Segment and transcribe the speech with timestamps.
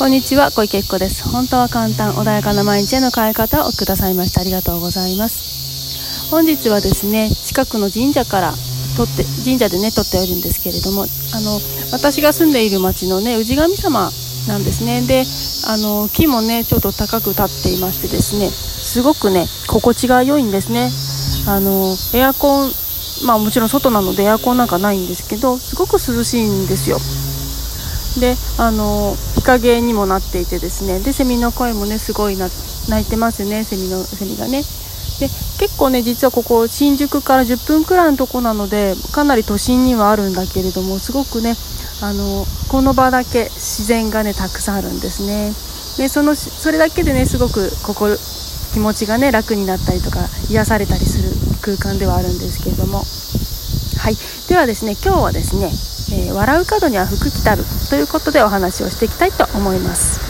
[0.00, 1.28] こんにちは小池子です。
[1.28, 6.30] 本当は簡単穏やかな毎日への変え方をくださいましてありがとうございます。
[6.30, 8.54] 本日はですね近くの神社から
[8.96, 11.60] 撮って神社でね撮っておるんですけれどもあの
[11.92, 14.08] 私が住んでいる町のね氏神様
[14.48, 15.04] なんですね。
[15.04, 15.20] で
[15.68, 20.88] あの木もねちょっと高く立っていましてですねすごくね心地が良いんですね。
[21.46, 22.72] あのエアコン
[23.26, 26.96] まあもちろん外なのでエアコンなんかないんですけどすごく涼しいんですよ。
[28.18, 30.98] であの日陰にもなっていてですね。
[31.00, 32.48] でセミの声もねすごいな
[32.88, 33.62] 鳴いてますね。
[33.62, 34.62] セミのセミがね。
[35.20, 41.54] で結構ね実はここ新宿から10分くらいのとこなのでかなり都心にはあるんだけれどもすごくね
[42.02, 45.52] あのこの場だけ自然がねたくさんあるんですね。
[45.98, 48.16] でそのそれだけでねすごく心
[48.72, 51.30] 気持ちがね楽になったりとか癒されたりする
[51.60, 53.04] 空間ではあるんですけれども。
[53.98, 54.16] はい。
[54.48, 55.70] ではですね今日はですね
[56.12, 57.62] えー、笑う角には福来たる。
[57.90, 60.20] ということでお話をしていきたいと思います。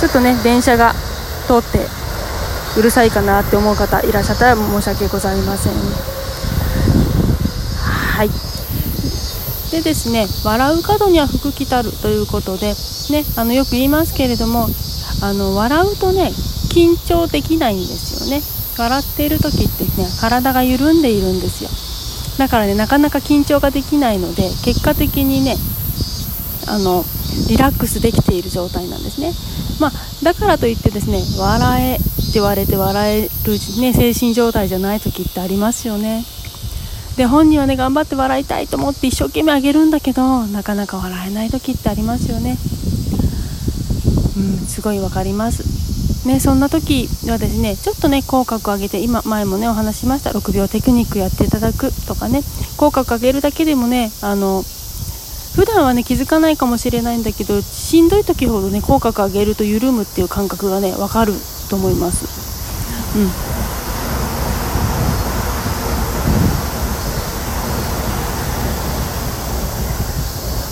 [0.00, 0.94] ちょっとね電車が
[1.46, 1.80] 通って
[2.78, 5.72] うるさいかなって思う方いらっしゃったら申し訳ございません。
[7.82, 8.30] はい。
[9.72, 12.74] でですね笑う角には福来たるということで
[13.10, 14.68] ねあのよく言いますけれども
[15.22, 16.30] あの笑うとね
[16.72, 18.42] 緊張できないんですよね。
[18.78, 21.70] 笑っている時ってね体が緩んでいるんですよ。
[22.38, 25.56] だからねなかなか緊張ができないので結果的にね
[26.68, 27.04] あの
[27.48, 29.32] リラックスできている状態なんですね、
[29.80, 29.92] まあ、
[30.24, 33.28] だからといってですね笑えって言われて笑える、
[33.80, 36.24] ね、精神状態じゃない時ってありますよね。
[37.16, 42.58] で本人はね頑張って笑いたいと思って一生懸命あげるんだけどなかなか笑えない時ってありますよね。
[44.36, 45.85] うんすごい分かります。
[46.26, 52.42] ね、そんな時はですねちょっとね口角上げて今前もねお話しました6秒テクニックやっていただくとかね
[52.76, 54.62] 口角上げるだけでもねあの
[55.54, 61.32] 普段はね気づかないかもしれないんだけどしんどい時ほどね口角上げると緩むっていう感覚がね分かる
[61.70, 62.26] と思います。
[63.16, 63.56] うん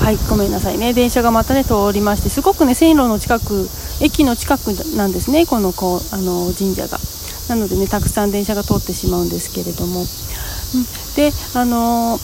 [0.00, 3.68] はいごめんなさいね電車がまたね通りましてすごくね線路の近く
[4.00, 6.98] 駅の近くなんですねこのこうあの神社が。
[7.48, 10.06] なのでねたくさん電車が通ってしまうんですけれども、うん、
[11.16, 12.16] であの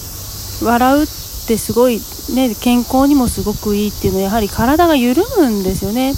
[0.63, 1.07] 笑うっ
[1.49, 2.01] てすごい
[2.33, 6.15] ね健康にもすごくいいっていうのはやはり体が緩むんですよね。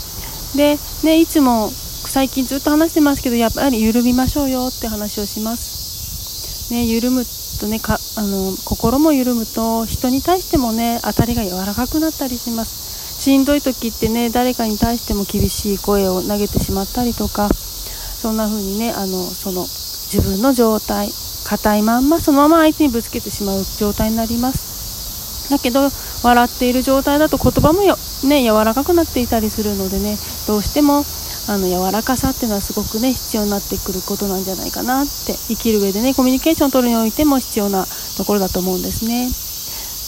[0.56, 6.72] でねいつも最近ずっと話してますけどやっぱり緩みましょうよって話をします。
[6.72, 7.24] ね緩む
[7.60, 12.97] とねかあの心も緩むと人に対してもね当たりが柔らかくなったりします。
[13.18, 21.08] しんどい時ってね誰かに対しても厳しい声を投げてしまったりとかそんな風にねあのその自分の状態
[21.44, 25.88] 硬いまんまそのまま相手にぶつけてしまう状態になりますだけど
[26.22, 31.02] 笑っている状態だと言葉もよ、ね、柔らかくなっていたりするのでねどうしても
[31.48, 37.86] あの柔らかさっていうのはすごくね必要になってくることなんじゃないかなって生きる上でねコミュニケーションを取るにおいても必要な
[38.18, 39.32] ところだと思うんですね。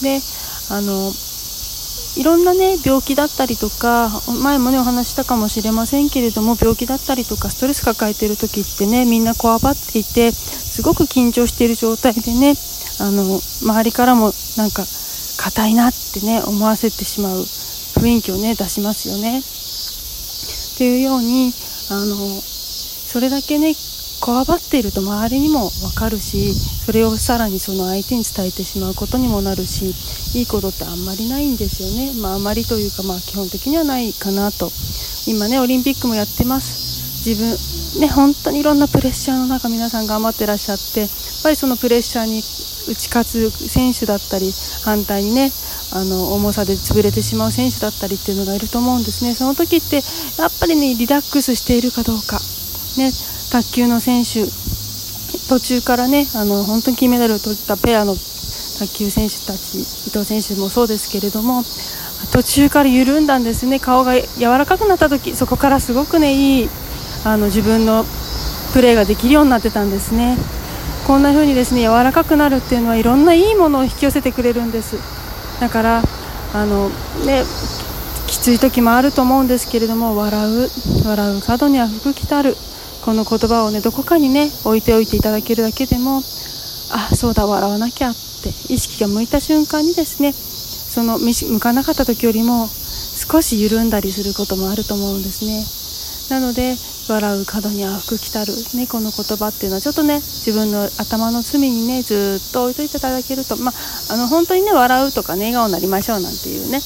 [0.05, 0.21] で
[0.69, 1.11] あの
[2.17, 4.09] いろんなね病気だったりとか
[4.43, 12.55] 前もねお話したかもしれませんけれども病気だったりとかストレス抱えてる時ってねみんなこわばっていてすごく緊張している状態でね
[12.99, 14.83] あの周りからもなんか
[15.39, 19.39] 硬いなってね思わせてしまう雰囲気をね出しますよね。
[19.39, 21.53] っていうように
[21.89, 23.73] あのそれだけね
[24.21, 29.93] こわばっていると周りにも分かるしそれをさらにその相手に伝えてしまうことにもなるし
[30.37, 34.71] いいことってあんまりないんですよね、まあ、あまりというか、まあ、基本的にはないかなと。
[35.27, 37.27] 今ねオリンピックもやってます。
[37.27, 41.09] 自分ね本当にいろんなプレッシャーの中皆さん頑張ってらっしゃってやっ
[41.43, 42.39] ぱりそのプレッシャーに
[42.89, 44.51] 打ち勝つ選手だったり
[44.83, 45.51] 反対にね
[45.93, 49.35] あの重さで潰れてしまう選手だったりっていうのがいると思うんですね。
[49.35, 50.01] その時って
[50.41, 52.39] やっぱりねリラックスしているかどうか、
[52.97, 53.11] ね、
[53.51, 54.45] 卓球の選手
[55.49, 61.63] 途中からねあの本当に金メダルを取ったペアの卓球選手たち伊藤選手もそうですけれども
[62.31, 63.79] 途中から緩んだんですね。
[63.79, 66.69] 顔が柔らかくなった時そこからすごくねいい
[67.25, 68.05] あの自分の
[68.73, 70.37] プレーができるようになってたんですね。
[71.05, 74.97] こんな風にですね柔らかくなるっていうのはいろんないいものを引き寄せてくれるんです。
[75.59, 76.03] だから
[76.53, 76.89] あの
[77.25, 77.43] ね
[78.27, 80.69] きつい時もあると思うんですけれども笑う
[81.05, 82.55] 笑う角には福来たる。
[83.01, 86.21] この言葉をねどこかにね置いておいていただけるだけでも
[86.91, 95.63] あそうだ笑わなきゃって意識が向いた瞬間にですねその向かなかった時よりも少し緩んだりすることもあると思うんですね。
[96.29, 96.75] なので
[97.09, 106.79] 笑う角には福来たる、ね、この言葉っていうのはちょっとね自分の頭の隅にねずっと置いといていただけると、まあ、あの本当にね笑うとかね笑顔になりましょうなんていうね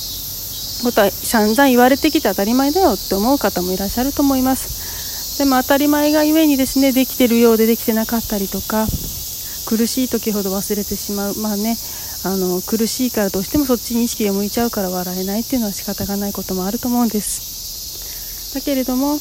[0.84, 4.85] ことは散々言われてきて当たり前だよって思う方もいらっしゃると思います。
[5.38, 8.86] でも当たり前がゆえにですねできてるようでできてなかったりとか
[9.68, 11.36] 苦しい時ほど忘れてしまう。
[11.36, 11.76] まあね
[12.24, 18.56] あの苦しいからどうしてもそっちに意識が向いちゃうから笑えないっていうのは仕方がないこともあると思うんです。
[18.56, 19.20] だけれども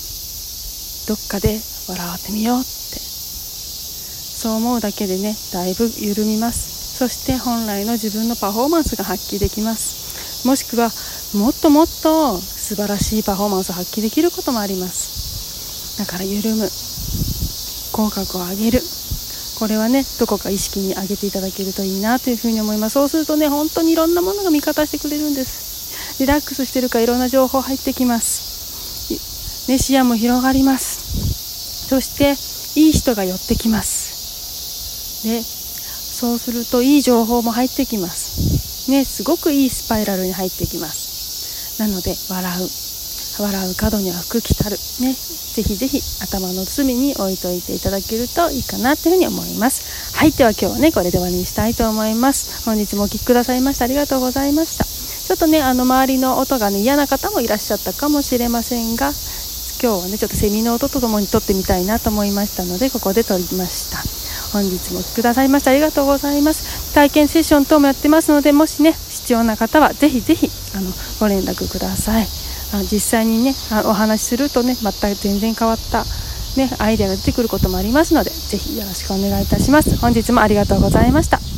[1.09, 2.69] どっかで笑ってみようって。
[2.69, 6.97] そう思うだけでねだいぶ緩みます。
[6.97, 10.47] そして本来の自分のパフォーマンスが発揮できます。
[10.47, 10.91] もしくは
[11.35, 15.14] もっともっと素晴らしいパフォーマンスを発揮できることもあります。
[15.99, 16.69] だから緩む。
[17.93, 18.83] 口角を上げる。
[19.59, 22.95] これはねどこか意識に上げていただけるといいなというふうに思います。
[22.95, 26.21] そうするとね本当にいろんなものが味方してくれるんです。
[26.21, 29.71] リラックスしてるかいろんな情報入ってきます。
[29.71, 31.89] ね視野も広がります。
[31.89, 32.35] そして
[32.81, 35.23] いい人が寄ってきます。
[35.27, 38.91] でそうするといい情報も入ってきます。
[38.91, 41.81] ねすごくいいスパイラルに入ってきます。
[41.81, 42.84] なので笑う。
[43.43, 44.77] 笑う角には福来たる。
[45.01, 45.15] ね。
[45.55, 50.17] ぜひぜひ頭の隅に置いといていただけるといいかなというふうに思います。
[50.17, 50.33] はい。
[50.33, 52.65] では今日はねこれで終わりにしたいと思います。
[52.65, 54.85] 本日もお聴きくださいましてありがとうございました。
[54.85, 59.13] ちょっとねあの周りの音がね嫌な方もいらっしゃったかもしれませんが
[59.81, 63.99] 今日はねちょっとセミの音とともに撮ってみたいなと思いましたのでここで撮りました。
[64.53, 66.95] 本日もお聴きくださいましてありがとうございます。
[66.95, 70.91] 体験セッション等もやってますのでもしね必要な方はぜひぜひあの
[71.21, 72.27] ご連絡ください。
[72.75, 73.55] あ実際にね
[73.85, 76.05] お話しするとね全く全然変わった
[76.57, 79.97] ねアイデアが出てくることもありますのでぜひよろしくお願いいたします。
[79.99, 81.54] 本日もありがとうございました。